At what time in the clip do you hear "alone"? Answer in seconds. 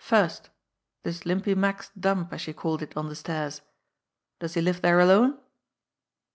5.00-5.38